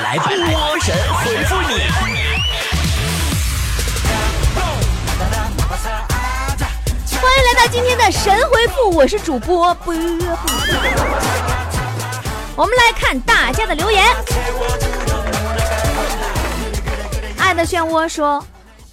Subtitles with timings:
[0.00, 1.78] 来吧波神回复你。
[7.20, 9.74] 欢迎来到今天的神回复，我是主播。
[9.74, 10.04] 波波。
[12.56, 14.02] 我们来看大家的留言。
[17.38, 18.42] 爱的漩涡说：“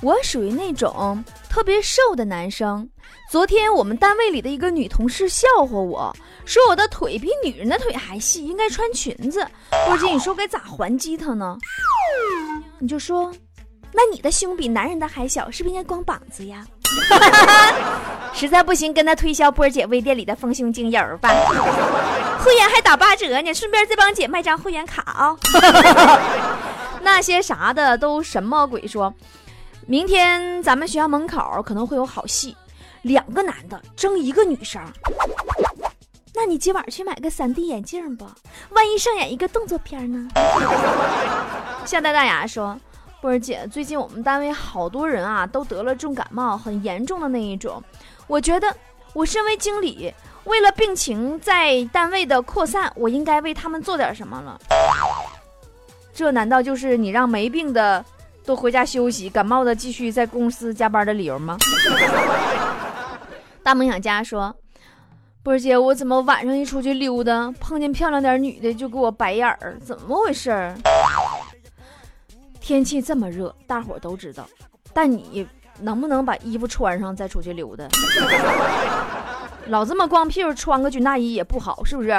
[0.01, 2.87] 我属于那种特别瘦的男生。
[3.31, 6.13] 昨天我们单位里的一个女同事笑话我
[6.49, 9.47] 说我的腿比女人的腿还细，应该穿裙子。
[9.85, 11.55] 波姐，你说该咋还击她呢？
[12.79, 13.31] 你就说，
[13.93, 16.65] 那你的胸比男人的还小，是不是应该光膀子呀？”
[18.33, 21.29] 实在不行，跟他推销波姐微店里的丰胸精油吧，
[22.43, 23.53] 会员还打八折呢。
[23.53, 25.37] 顺便再帮姐卖张会员卡啊。
[27.03, 28.87] 那些啥的都什么鬼？
[28.87, 29.13] 说
[29.85, 32.57] 明天咱们学校门口可能会有好戏，
[33.03, 34.81] 两个男的争一个女生。
[36.41, 38.33] 那你今晚去买个 3D 眼镜吧，
[38.69, 40.25] 万一上演一个动作片呢？
[41.85, 42.79] 夏大大牙说。
[43.19, 47.83] 波儿姐，最近我们单位好多人啊，都得了重感冒，很严重的那一种。
[48.27, 48.73] 我觉得，
[49.11, 50.13] 我身为经理，
[50.45, 54.57] 为了病情在单位的扩散，我应该为他们做点什么了。
[56.13, 58.05] 这难道就是你让没病的
[58.45, 61.57] 都回家休息，感冒的继续在公司加班的理由吗？
[63.61, 64.55] 大梦想家说
[65.49, 69.75] ：“波姐，我怎么晚上一出去溜达，碰见漂亮点女的就给我白眼儿？
[69.83, 70.71] 怎么回事？”
[72.61, 74.47] 天气这么热，大伙都知道，
[74.93, 75.47] 但你
[75.79, 77.87] 能不能把衣服穿上再出去溜达？
[79.69, 82.13] 老这么光屁股穿个军大衣也不好，是不是？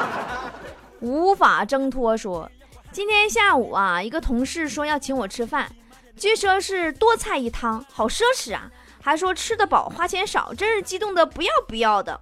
[1.00, 2.46] 无法挣脱说，
[2.92, 5.72] 今天下午啊，一个同事说要请我吃饭，
[6.18, 8.70] 据说是多菜一汤，好奢侈啊，
[9.02, 12.20] 还说吃得饱花钱少，真是激动的不要不要的。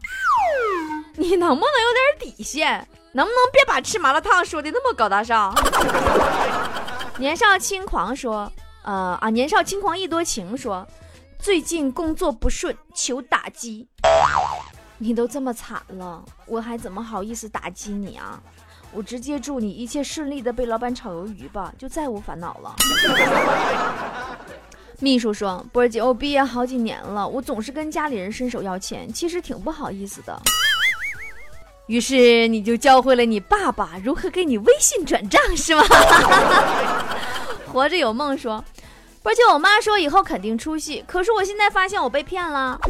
[1.17, 2.87] 你能不能有点底线？
[3.13, 5.53] 能不能别把吃麻辣烫说的那么高大上？
[7.19, 8.53] 年少轻狂说
[8.85, 10.87] ：“呃啊，年少轻狂一多情说，
[11.39, 13.89] 最近工作不顺，求打击。
[14.99, 18.41] 你都这么惨了，我还怎么好意思打击你啊？
[18.93, 22.77] 我直接祝你一切顺利的被老板炒鱿鱼吧，就再无烦恼了。”
[25.01, 30.37] 秘书说：“波姐，我毕业好几年了，我总是跟家里人伸手要钱，其实挺不好意思的。
[31.87, 35.85] 于是你就教会了你爸爸如何给你微信转账，是吗？”
[37.73, 38.65] 活着有梦说，
[39.23, 42.81] 而且我妈说以后肯定出息，可是我现在发现我被骗了。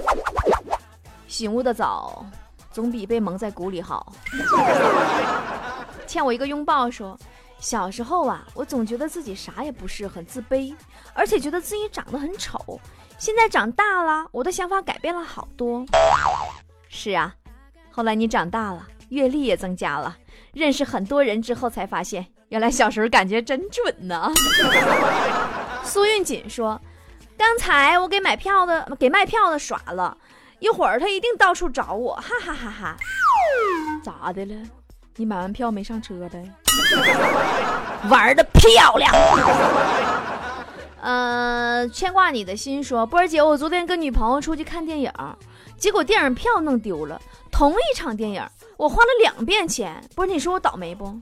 [1.27, 2.25] 醒悟的早，
[2.73, 4.15] 总比被蒙在鼓里好。
[6.07, 7.19] 欠我一个拥抱说，
[7.59, 10.75] 小时候啊，我总觉得自己啥也不是，很自卑，
[11.13, 12.81] 而且觉得自己长得很丑。
[13.19, 15.85] 现在长大了，我的想法改变了好多。
[16.89, 17.35] 是啊，
[17.91, 20.17] 后来你长大了，阅历也增加了，
[20.53, 22.25] 认识很多人之后才发现。
[22.51, 24.33] 原来小时候感觉真准呢。
[25.85, 26.81] 苏运锦说
[27.37, 30.17] ：“刚才我给买票的给卖票的耍了
[30.59, 32.97] 一会儿，他一定到处找我，哈哈哈哈！
[34.03, 34.55] 咋的了？
[35.17, 36.51] 你买完票没上车呗？
[38.09, 39.13] 玩的漂亮。
[41.01, 45.13] 呃，牵挂你的心说，波儿姐，我昨天跟女朋友出去看电影，
[45.77, 47.21] 结果电影票弄丢了。
[47.51, 48.45] 同一场电影，
[48.77, 50.03] 我花了两遍钱。
[50.15, 51.17] 不是你说我倒霉不？”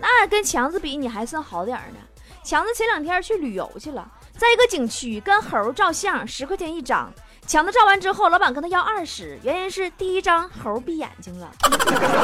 [0.00, 1.98] 那跟强子比，你还算好点呢。
[2.44, 7.12] 强子前两天去旅游去了，在一个景区跟猴照相，十块钱一张。
[7.48, 11.50] 强子照完之后，老板跟他要二十，原因是第一张猴闭眼睛了。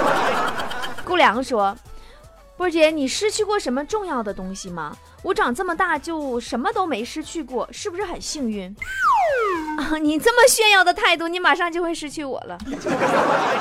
[1.03, 1.75] 顾良说
[2.59, 4.95] ：“波姐，你失去过什么重要的东西吗？
[5.23, 8.69] 我长这么大就什么都没失去过，是不是很幸运？”
[9.81, 12.59] 啊， 你这么炫耀的态度，你马上就会失去我了。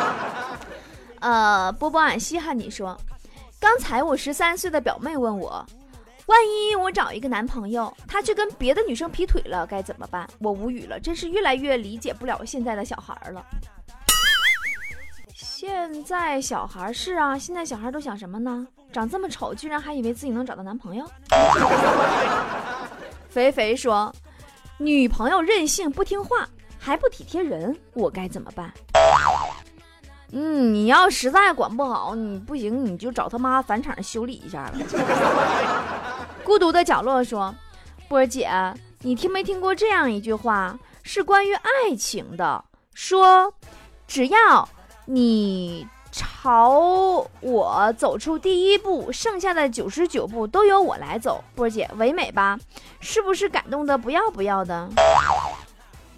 [1.22, 2.98] 呃，波波俺稀罕你说。
[3.58, 5.66] 刚才我十三岁的表妹问我，
[6.28, 10.28] 万一我找一个男朋友，他去跟别的女生劈腿了，该怎么办？
[10.40, 13.46] 我无语了，真是越来越理解不了现在的小孩了。
[15.34, 18.66] 现在小孩是啊，现在小孩都想什么呢？
[18.92, 21.06] 长这么丑，居然还以为自己能找到男朋友？
[23.30, 24.14] 肥肥说，
[24.78, 26.48] 女朋友任性不听话，
[26.80, 28.72] 还不体贴人，我该怎么办？
[30.32, 34.74] 嗯，你要实在管不好，你不行，你就找他妈返厂修理一下了。
[36.44, 37.54] 孤独的角落说
[38.08, 38.50] ：“波儿姐，
[39.00, 42.64] 你听没听过这样一句话，是关于爱情的？
[42.94, 43.54] 说，
[44.06, 44.68] 只要
[45.06, 51.44] 你朝我走出第一步，剩下的九十九步都由我来走。
[51.56, 52.60] 波儿姐，唯美吧？
[53.00, 54.90] 是不是感动的不要不要的？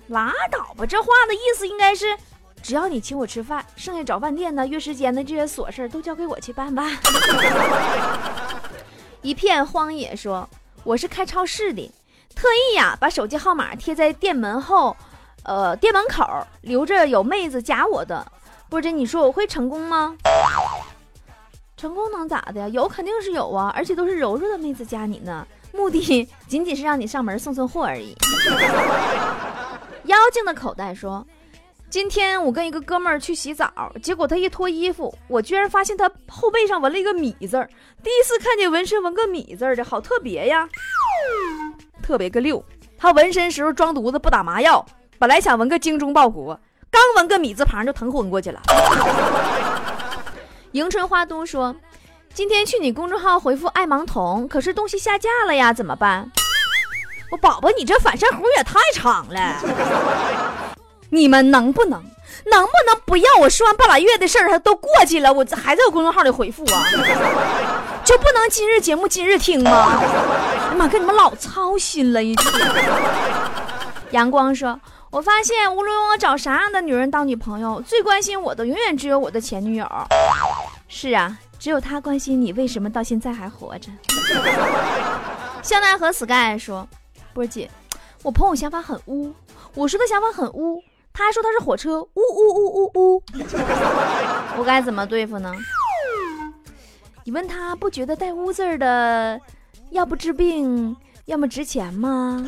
[0.08, 2.18] 拉倒吧，这话的意思应该是。”
[2.64, 6.84] 只要你请我吃饭，剩下找饭店的、约时间的这些琐事都交给我去办吧。
[9.26, 10.48] 一片荒野说
[10.86, 11.92] ：“我是开超市的，
[12.36, 14.96] 特意呀把手机号码贴在店门后，
[15.42, 16.24] 呃，店门口
[16.62, 18.24] 留着有妹子加我的。
[18.70, 20.16] 波姐，你说我会成功吗？
[21.76, 22.68] 成功能咋的呀？
[22.68, 28.16] 有肯定是有啊，而且都是柔柔的妹子加你呢，目的仅仅是让你上门送送货而已。
[30.06, 31.26] ”妖精的口袋说。
[31.90, 33.72] 今天我跟一个哥们儿去洗澡，
[34.04, 37.70] 结果他一脱衣服，我居然发现他后背上纹了一个米字儿。
[38.04, 40.68] 第一次看见纹身纹个米字儿的，好特别呀！
[42.04, 42.64] 特别个六，
[42.98, 44.86] 他纹身时候装犊子不打麻药，
[45.18, 46.60] 本来想纹个精忠报国，
[46.92, 48.62] 刚纹个米字旁就疼昏过去了。
[50.74, 51.74] 迎春花都说，
[52.34, 56.30] 今天去你公众号回复爱盲童，可是东西下架了呀，怎么办？
[57.32, 60.55] 我宝宝，你这反射弧也太长了。
[61.16, 62.04] 你们能不能，
[62.52, 66.84] 能不能不要我说完半拉月的事儿，都过去了，我还在我公众号里回复啊？
[68.04, 69.98] 就不能今日节目今日听吗？
[70.00, 72.54] 哎呀妈，跟你们老操心了，一天。
[74.12, 74.80] 阳光说
[75.10, 79.88] ：“我发现无论我找啥样的女人当女朋友，最关心我的永远只有我的前女友。
[80.88, 83.90] 是啊，只有她关心你为什么到现在还活着。”
[85.64, 86.88] 香奈和 Sky 说
[87.34, 87.70] ：“波姐，
[88.22, 89.34] 我朋友想法很污，
[89.74, 90.84] 我说的想法很污。”
[91.18, 93.24] 他还说他是火车，呜呜呜呜呜，
[94.60, 95.50] 我该怎么对付呢？
[97.24, 99.40] 你问他不觉得带“污”字的，
[99.92, 100.94] 要不治病，
[101.26, 102.46] 要么值钱吗？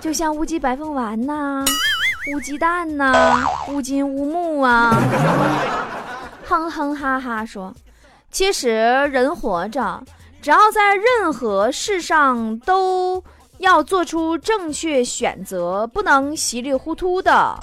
[0.00, 1.62] 就像乌鸡白凤丸呐，
[2.34, 4.96] 乌鸡蛋呐，乌金乌木啊，
[6.48, 7.74] 哼哼哈哈说，
[8.30, 8.70] 其实
[9.12, 10.02] 人活着，
[10.40, 13.22] 只要在任何事上都。
[13.62, 17.56] 要做出正确选择，不能稀里糊涂的。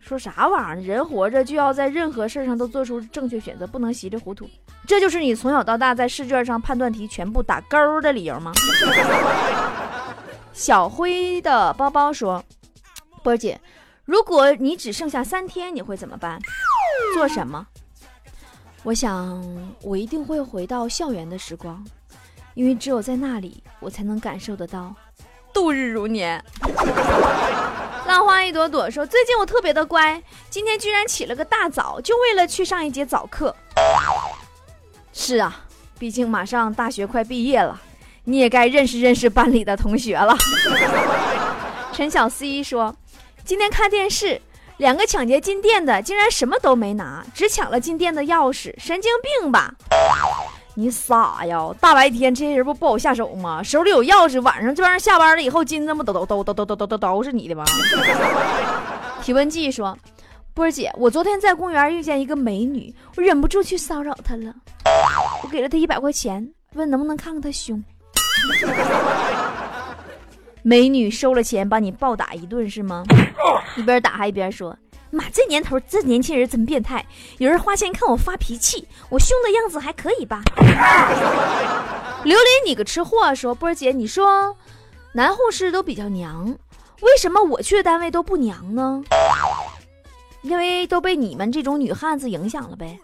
[0.00, 0.94] 说啥玩意儿？
[0.94, 4.50] 人活着就要在任何事儿上都做出正确选择，不能稀里糊涂。
[4.88, 8.50] 这就是你从小到大在试卷上判断题全部打勾的理由吗？
[10.52, 12.44] 小灰的包包说
[13.22, 13.60] ：“波姐，
[14.04, 16.36] 如果你只剩下三天，你会怎么办？
[17.14, 17.64] 做什么？
[18.82, 19.40] 我想，
[19.82, 21.86] 我一定会回到校园的时光。”
[22.54, 24.94] 因为只有在那里，我才能感受得到
[25.52, 26.42] 度日如年。
[28.06, 33.54] 浪花一朵朵说：“最近我特别的乖，今天居然起了个大早，就为了去上一节早课。”
[35.12, 35.64] 是啊，
[35.98, 37.80] 毕竟马上大学快毕业了，
[38.24, 40.36] 你也该认识认识班里的同学了。
[41.92, 42.96] 陈小 C 说
[43.44, 44.40] ：“今天看电视，
[44.78, 49.74] 两个抢劫进店的竟然什么都没拿，只抢了进店的钥匙，神经病吧？”
[50.74, 51.68] 你傻呀！
[51.80, 53.62] 大白天这些人不不好下手吗？
[53.62, 57.64] 手里有钥匙，晚上这玩意儿下班了以后，金子不都都都都都都都都是你的吗？
[59.22, 59.96] 体温计说，
[60.54, 64.54] 波儿姐，我昨天在公园遇见一个美女，我忍不住去骚扰她了。
[65.42, 67.82] 我给了她一百块钱，问能不能看看她胸。
[70.62, 73.02] 美女收了钱，把你暴打一顿是吗？
[73.76, 74.76] 一边打还一边说。
[75.10, 77.04] 妈，这年头这年轻人真变态。
[77.38, 80.40] 有人花钱看我发脾气，我凶的样子还可以吧？
[82.24, 83.34] 琉璃，你个吃货！
[83.34, 84.56] 说波儿姐，你说
[85.12, 86.56] 男护士都比较娘，
[87.00, 89.02] 为什么我去的单位都不娘呢？
[90.42, 92.98] 因为都被你们这种女汉子影响了呗。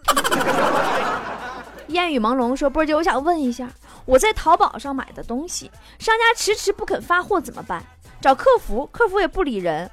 [1.89, 3.69] 烟雨朦胧说波儿姐，我想问一下，
[4.05, 7.83] 我在淘宝上买的东西，商家迟迟不肯发货怎么办？
[8.21, 9.89] 找客服，客服也不理人。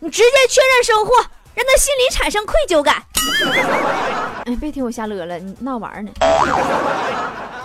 [0.00, 1.10] 你直接确认收货，
[1.54, 3.02] 让他心里产生愧疚感。
[4.44, 6.10] 哎，别听我瞎乐了，你闹玩呢。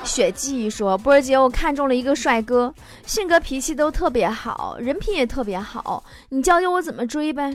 [0.04, 2.74] 雪季说：“波儿姐，我看中了一个帅哥，
[3.06, 7.54] 性格脾气都特别好，人品也特别好，你教教我怎么追呗？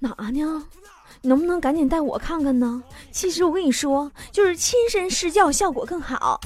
[0.00, 0.64] 哪呢？
[1.22, 2.82] 你能不能赶紧带我看看呢？
[3.10, 6.40] 其实我跟你说，就是亲身试教效果更好。”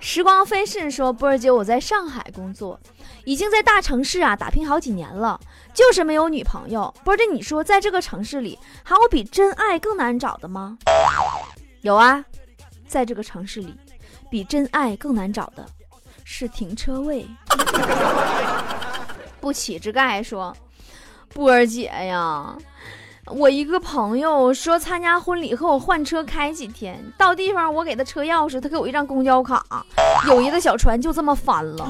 [0.00, 2.80] 时光飞逝说：“波儿姐，我在上海工作。”
[3.24, 5.38] 已经在大城市啊打拼好几年了，
[5.74, 6.92] 就是没有女朋友。
[7.04, 10.78] 不是你说，在这个城市里还有比真爱更难找的吗？
[11.82, 12.24] 有啊，
[12.86, 13.74] 在这个城市里，
[14.30, 15.66] 比真爱更难找的
[16.24, 17.26] 是停车位。
[19.40, 20.54] 不起之盖说，
[21.32, 22.54] 波儿姐呀，
[23.26, 29.64] 我一个朋友说参加婚礼和我换车开几天，到地方我给他车钥匙，他给我一张公交卡，
[30.26, 31.88] 友谊的小船就这么翻了。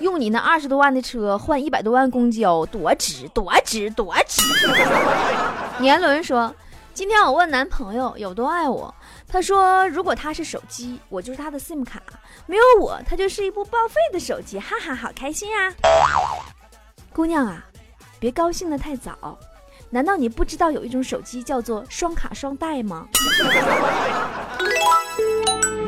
[0.00, 4.42] 用你那二十多万的车换一百多万公交，多值多值多值！
[5.78, 6.54] 年轮说
[6.92, 8.94] ：“今天我问男朋友有多爱我，
[9.26, 12.02] 他说如果他是手机，我就是他的 SIM 卡，
[12.46, 15.72] 没有我，他就是一部报废的手机。”哈哈，好开心啊！
[17.12, 17.64] 姑娘啊，
[18.20, 19.38] 别高兴的太早。
[19.90, 23.06] 难道你不知道有一种手机叫做双卡双待吗？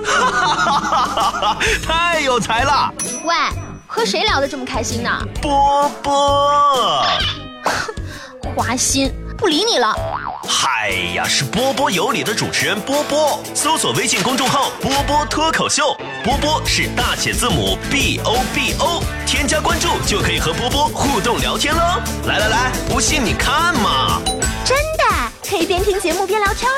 [0.05, 1.59] 哈哈哈哈哈！
[1.85, 2.93] 太有才了！
[3.25, 3.35] 喂，
[3.87, 5.11] 和谁聊得这么开心呢？
[5.43, 7.03] 波波，
[8.55, 9.95] 花心，不理你了。
[10.49, 13.39] 嗨呀，是波波有理的主持人波波。
[13.55, 21.81] 搜索微信公众号“波波脱口秀”，波波是大写字母 B O B O，添加关注就可以和波波互动聊天喽。
[22.27, 24.21] 来来来，不信你看嘛！
[24.65, 25.05] 真的
[25.49, 26.71] 可以边听节目边聊天。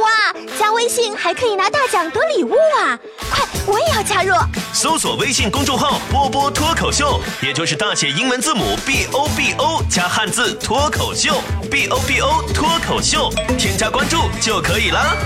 [0.00, 2.98] 哇，加微信还可以拿大奖得礼物啊！
[3.36, 4.34] 快，我也要加入。
[4.72, 11.34] 搜索微信公众号“波波脱口秀”，也就是大写英文字母 B O B O 加汉字“脱口秀
[11.70, 15.16] ”，B O B O 脱口秀，添加关注就可以了。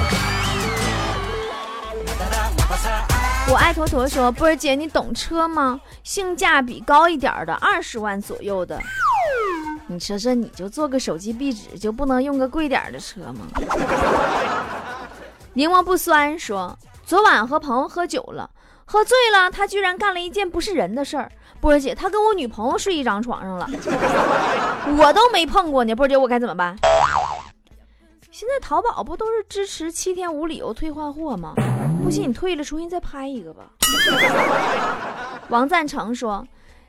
[3.49, 5.81] 我爱坨坨说：“波儿姐，你懂车吗？
[6.05, 8.81] 性价比高一点的，二十万左右的。
[9.88, 13.49] 你说说，你就做个手机壁纸，就不能用个贵点的车吗？”
[15.52, 16.79] 柠檬不酸说
[17.11, 18.49] ：“昨晚和朋友喝酒了，
[18.85, 21.29] 喝醉了，他居然干了一件不是人的事儿。
[21.61, 23.69] 波儿姐，他跟我女朋友睡一张床上了，
[24.97, 25.93] 我都没碰过呢。
[25.93, 26.76] 波姐，我该怎么办？
[28.31, 31.52] 现在淘宝不都是支持七天无理由退换货吗？
[32.00, 33.64] 不信你退了，重新再拍一个吧。”
[35.50, 36.47] 王赞成说：“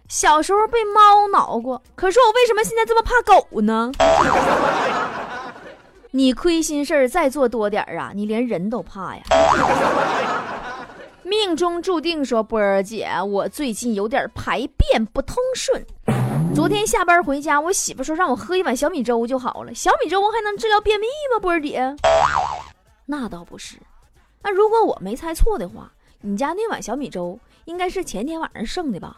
[0.08, 3.92] 小时候被猫挠过，可是我为什么现在这么怕狗呢？”
[6.14, 9.24] 你亏心事儿再做多点儿啊，你连人都怕呀！
[11.24, 15.82] 命中注定说波儿姐，我最近有点排便不通顺。
[16.54, 19.74] 昨天下班回家，我媳妇说让我喝一碗小米粥就好了。
[19.74, 21.40] 小米粥还能治疗便秘吗？
[21.40, 21.96] 波儿姐，
[23.06, 23.78] 那倒不是。
[24.44, 25.90] 那如果我没猜错的话，
[26.20, 29.16] 你家那碗小米粥应该是前天晚上剩的吧？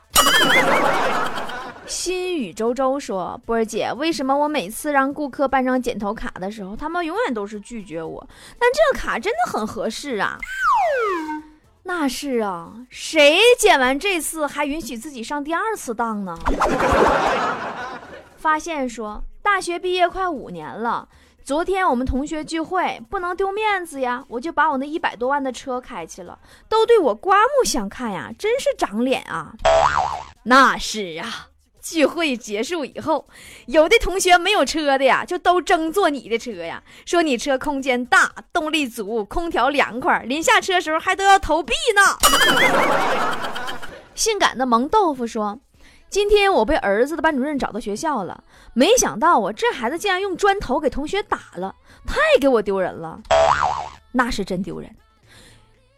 [1.86, 8.26] 心语周周说：“波儿姐，为什么我每次让顾客办张剪头卡的时候，他们永远都是拒绝我？
[8.58, 10.38] 但这个卡真的很合适啊！
[11.84, 16.38] 那是啊，谁剪完这次还允许自己上第二次当呢？”
[18.38, 21.08] 发现说：“大学毕业快五年了，
[21.44, 29.54] 昨天我们同学聚会，不能丢面子呀，我就把我那一百多万的车开去了，都对我刮目相看呀，真是长脸啊！
[30.44, 31.50] 那是啊。”
[31.84, 33.28] 聚会结束以后，
[33.66, 36.82] 有的同学没有车的呀，就都争坐你的车呀。
[37.06, 42.02] 说你车空间大，动力足，空调凉快，临下车时候还都要投币呢。
[44.16, 45.60] 性感的萌豆腐说
[46.10, 51.76] ：“今天我被儿子的班主任找到学校了，没想到啊，这孩子竟然用砖头给同学打了，
[52.08, 53.20] 太给我丢人了。
[54.14, 54.90] 那是真丢人，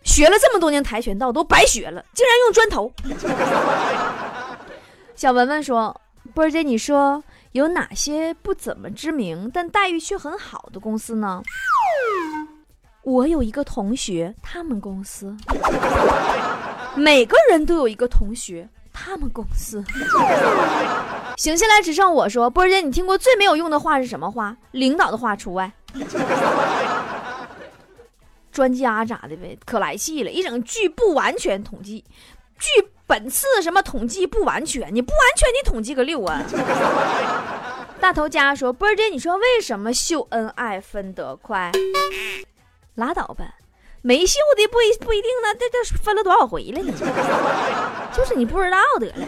[0.04, 2.92] 学了这么多年跆拳道都白学了，竟然用砖头。”
[5.26, 6.00] 小文文说
[6.36, 11.42] ：“波儿姐，你说有哪些不怎么知名但待遇却很好的公司呢？”
[13.02, 15.36] 我有一个同学，他们公司。
[16.96, 19.84] 每个人都有一个同学，他们公司。
[21.38, 24.56] 醒下来只剩我说：“波儿姐，你听过最没有用的话是什么话？
[24.74, 25.74] 领导的话除外。
[28.52, 29.58] 专家咋的呗？
[29.66, 32.06] 可来气了，一整句不完全统计，
[32.60, 32.70] 据。”
[33.08, 34.94] 本次什么统计不完全？
[34.94, 36.42] 你不完全，你统计个六啊！
[38.02, 41.72] 大头家说：“波儿姐，你说为什么秀恩爱分得快？
[42.96, 43.56] 拉倒吧，
[44.02, 45.54] 没秀的不一不一定呢。
[45.60, 46.94] 这这分了多少回了呢？
[48.14, 49.28] 就是你不知道得了。”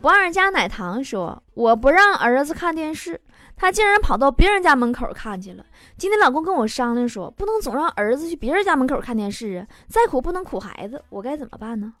[0.00, 3.20] 不二家奶糖说：“我不让儿子看电视。”
[3.56, 5.64] 他竟然跑到别人家门口看去了。
[5.96, 11.92] 今天老公跟我商量说，不能总让儿子去别人家门口看电视啊，再苦不能苦孩子，我该怎么办呢？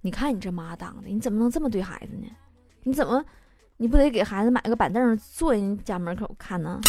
[0.00, 2.26] 你看你这妈当的，你怎么能这么对孩子呢？
[2.84, 3.22] 你怎么，
[3.76, 6.80] 你不得给孩子买个板凳坐人家门口看呢？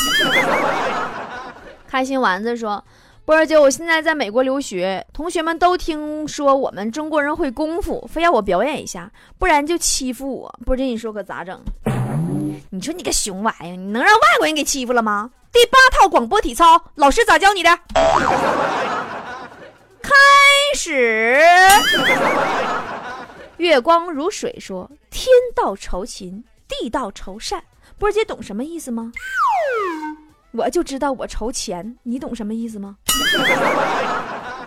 [1.88, 2.84] 开心丸子说。
[3.24, 10.60] 波儿姐，我现在在美国留学，同学们都听说我们中国人会功夫，非要我表演一下，不然就欺负我。
[10.66, 11.62] 波儿姐，你说可咋整？
[12.70, 15.30] 你说你个熊玩意儿，你能让外国人给欺负了吗？
[15.52, 17.70] 第八套广播体操，老师咋教你的？
[20.02, 20.12] 开
[20.76, 21.42] 始。
[23.58, 27.64] 月光如水说：“天道酬勤，地道酬善。”
[28.00, 29.12] 波姐懂什么意思吗？
[30.54, 32.98] 我就知道我筹钱，你懂什么意思吗？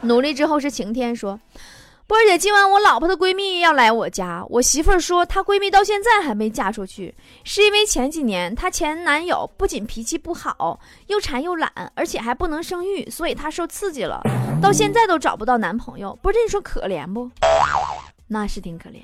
[0.03, 1.41] 努力之后是晴天说，
[2.07, 14.21] 波姐，今晚我老婆的闺蜜要来我家，我媳妇儿说她闺蜜到现在还没嫁出去，是因为前几年她前男友不仅脾气不好，又馋又懒，而且还不能生育，所以她受刺激了，
[14.61, 16.15] 到现在都找不到男朋友。
[16.21, 17.31] 波姐，你说可怜不？
[18.29, 19.01] 那是挺可怜，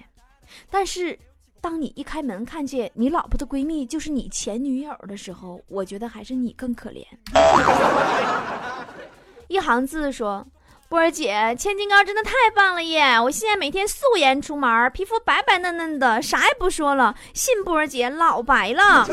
[0.70, 1.18] 但是
[1.62, 7.02] 当你一开门看见你老婆的闺蜜就是你前女友的时候，我觉得还是你更可怜。
[9.48, 10.46] 一行字说。
[10.90, 13.20] 波儿姐，千金膏真的太棒了耶！
[13.20, 17.14] 我现在每天素颜出门，皮肤白白嫩嫩的，啥也不说了。
[17.32, 19.06] 信波儿姐老白了。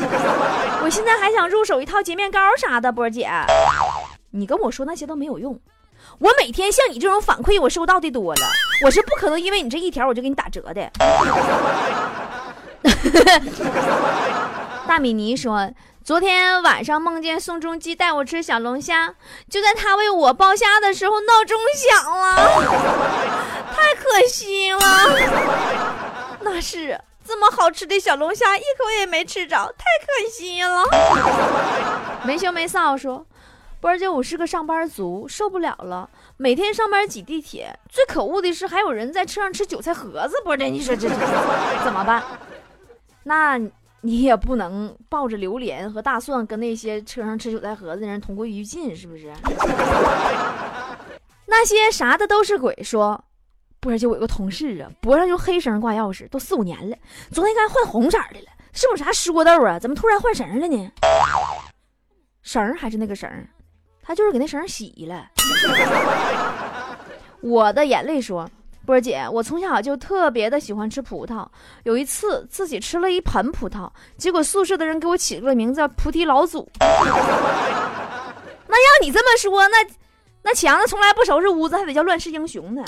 [0.82, 2.90] 我现在还想入手一套洁面膏啥的。
[2.90, 3.30] 波儿姐，
[4.32, 5.56] 你跟我说那些都没有用。
[6.18, 8.40] 我每天像你这种反馈，我收到的多了。
[8.84, 10.90] 我是不可能因为你这一条我就给你打折的。
[14.84, 15.70] 大米妮说。
[16.08, 19.14] 昨天晚上梦见宋仲基带我吃小龙虾，
[19.50, 22.34] 就在他为我剥虾的时候，闹钟响了，
[23.76, 24.80] 太可惜了。
[26.40, 30.82] 那是这么好吃的小龙虾，一口也没吃着，太可惜了。
[32.24, 33.26] 没羞没臊说，
[33.78, 40.40] 波儿姐，我是个上班族，受不了了，每天上班挤地铁，最可恶的是还有人在车上吃韭菜盒子。
[40.42, 41.06] 波儿姐，你说这
[41.84, 42.22] 怎么办？
[43.24, 43.60] 那。
[44.00, 49.32] 你也不能抱着榴莲和大蒜跟那些车上吃韭菜盒子的人同归于尽，是不是？
[51.46, 52.76] 那些啥的都是鬼。
[52.82, 53.22] 说，
[53.80, 53.98] 不是。
[53.98, 56.96] 就，我有个同事啊，脖上就黑绳挂钥匙，都四五年了。
[57.32, 59.78] 昨天刚换红色的了，是不是啥说豆啊？
[59.78, 60.92] 怎么突然换绳了呢？
[62.42, 63.28] 绳还是那个绳，
[64.00, 65.28] 他就是给那绳洗了。
[67.40, 68.48] 我的眼泪说。
[68.88, 71.46] 波姐，我从小就特别的喜欢吃葡萄。
[71.82, 76.66] 有一次自己吃了一盆葡萄，结果宿舍的人给我起了个名字叫“菩提老祖”。
[76.80, 79.76] 那要你这么说，那
[80.42, 82.82] 那强子从来不收拾屋子，还得叫乱世英雄呢。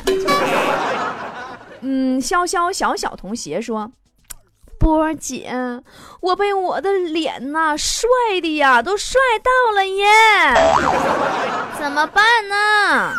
[1.83, 3.93] 嗯，潇潇小小童鞋说
[4.81, 5.53] ：“波儿姐，
[6.23, 8.09] 我被我的脸呐帅
[8.41, 10.07] 的呀，都帅到了耶，
[11.79, 13.13] 怎么办呢？”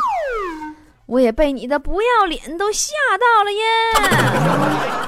[1.12, 3.60] 我也被你的不要脸都吓到了耶，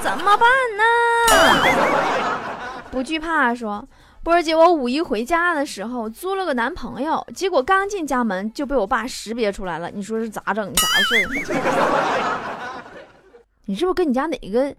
[0.02, 0.46] 怎么办
[0.76, 0.84] 呢？
[2.90, 3.82] 不惧怕，说
[4.22, 10.70] 波儿姐，我五一回家的时候租了个男朋友，结果刚进家门就被我爸识别出来了，你说是咋整？
[10.74, 11.54] 咋回事？
[13.64, 14.74] 你是不是跟你家哪个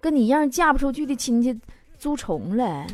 [0.00, 1.58] 跟你一样嫁不出去的亲戚
[1.98, 2.86] 租重了？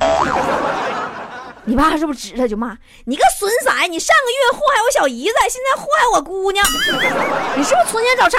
[1.66, 3.70] 你爸是不是指他就骂你个损色？
[3.88, 6.64] 你上个月祸害我小姨子，现在祸害我姑娘，
[7.56, 8.38] 你是不是存心找茬？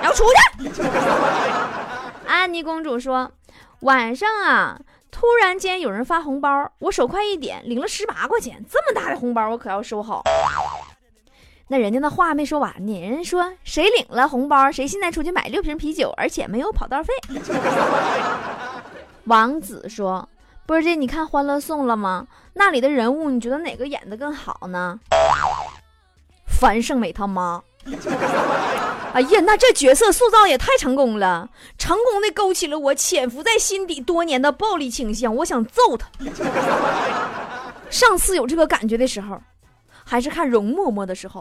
[0.00, 0.36] 你要出去！
[2.26, 3.30] 安妮公主说，
[3.80, 4.78] 晚上啊，
[5.10, 10.22] 突然间有人发红包，我手快一点，领了十八块钱，这么大的红包，我可要收好。
[11.68, 17.14] 那人家那话没说完呢，人家说谁领了红包，谁现在出去买六瓶啤酒，而且没有跑道费。
[19.24, 20.28] 王子说。
[20.68, 22.26] 波儿姐，你看《欢乐颂》了吗？
[22.52, 25.00] 那里的人物，你觉得哪个演的更好呢？
[26.46, 27.62] 樊胜美他妈！
[29.14, 36.06] 哎呀，那这角色塑造也太成功了，成功的勾起了我潜伏在心底多年的暴力倾向，我想揍他。
[37.88, 39.40] 上次有这个感觉的时候，
[40.04, 41.40] 还是看容嬷嬷的时候。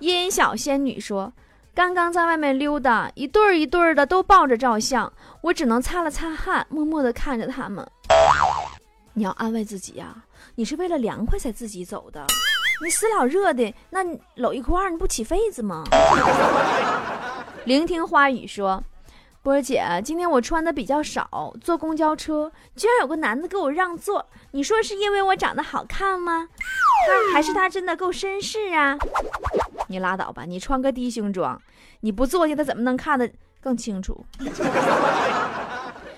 [0.00, 1.32] 音小仙女说。
[1.72, 7.88] 刚刚在外面溜达，一对儿一对儿的都抱着照相，我只能擦了擦汗，默默的看着他们。
[9.14, 10.14] 你要安慰自己呀，
[10.56, 12.26] 你是为了凉快才自己走的。
[12.82, 14.00] 你死老热的，那
[14.34, 15.84] 搂一块儿，你不起痱子吗？
[17.64, 18.82] 聆听花语说，
[19.42, 26.48] 波儿姐，今天我穿的比较少，坐公交车居然有个男的给我让座，你说是因为我长得好看吗？
[27.32, 28.96] 还是他真的够绅士啊？
[29.90, 31.60] 你拉倒吧，你穿个低胸装，
[32.02, 33.28] 你不坐下他怎么能看得
[33.60, 34.24] 更清楚？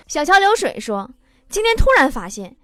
[0.07, 1.09] 小桥流水说，
[1.49, 2.55] 今天突然发现，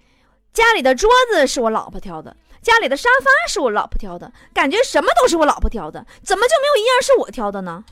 [0.54, 7.84] 家里的桌子是我老婆挑的，家里的沙发是我老婆挑的，感觉什么都是我老婆挑的，怎么就没有一样是我挑的呢？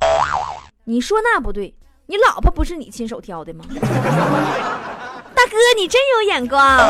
[0.84, 1.74] 你说那不对，
[2.06, 3.66] 你老婆不是你亲手挑的吗？
[5.34, 6.62] 大哥，你真有眼光。
[6.62, 6.86] 好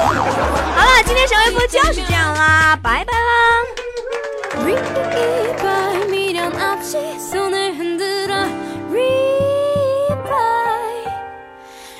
[0.84, 3.64] 了，今天神回复就是这样啦，拜拜啦。
[6.57, 8.35] 없이 손을 흔들어
[8.91, 9.13] Revive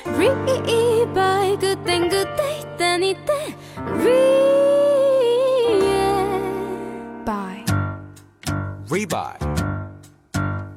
[0.05, 4.23] Revive 그땐 그때 이땐 이때 Revive
[8.89, 9.53] Revive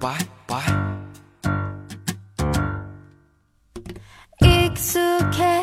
[0.00, 0.74] Bye bye
[4.42, 5.59] 익숙해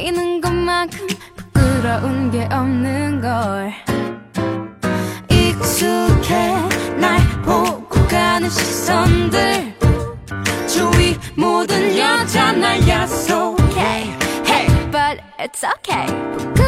[0.00, 3.70] 보이는 것만큼 부끄러운 게 없는 걸.
[5.28, 6.54] 익숙해
[6.96, 9.76] 날 보고 가는 시선들.
[10.66, 14.16] 주위 모든 여자 날 야속해.
[14.46, 16.59] Hey but it's okay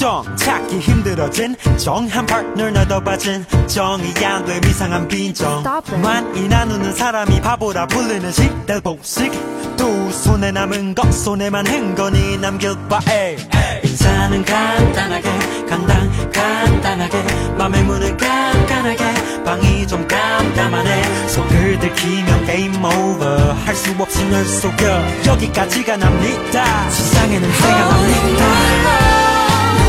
[0.00, 5.58] 정 찾기 힘들어진 정한 파트너 너도 빠진 정이 안돼 이상한 빈정.
[5.58, 6.00] Stop it.
[6.00, 9.30] 많이 나누는 사람이 바보라 불리는 시대 복식.
[9.76, 13.36] 두 손에 남은 것 손에만 행거니 남길 바에
[13.84, 17.22] 인사는 간단하게 간단 간단하게.
[17.58, 21.28] 맘의 문을 깐깐하게 방이 좀 깜깜하네.
[21.28, 25.26] 속을 들키면 게임 오버 할 수 없이 널 속여.
[25.26, 26.88] 여기까지가 납니다.
[26.88, 29.19] 세상에는 내가 납니다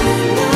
[0.03, 0.50] know.